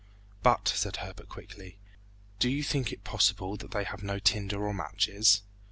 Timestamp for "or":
4.65-4.73